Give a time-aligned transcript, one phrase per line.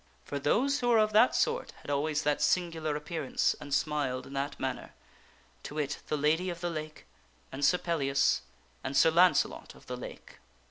[0.25, 4.25] (For those who were of that sort had always that singular appear ance and smiled
[4.25, 4.95] in that manner
[5.61, 7.05] to wit, the Lady of the Lake,
[7.51, 8.41] and Sir Pellias,
[8.83, 10.39] and Sir Launcelot of the Lake.)